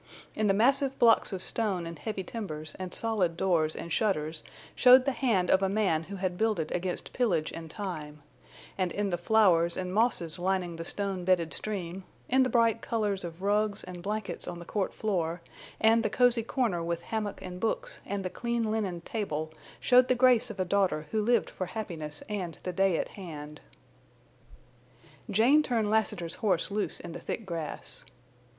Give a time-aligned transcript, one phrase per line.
[0.33, 4.43] In the massive blocks of stone and heavy timbers and solid doors and shutters
[4.73, 8.23] showed the hand of a man who had builded against pillage and time;
[8.79, 13.23] and in the flowers and mosses lining the stone bedded stream, in the bright colors
[13.23, 15.39] of rugs and blankets on the court floor,
[15.79, 20.15] and the cozy corner with hammock and books and the clean linened table, showed the
[20.15, 23.61] grace of a daughter who lived for happiness and the day at hand.
[25.29, 28.03] Jane turned Lassiter's horse loose in the thick grass.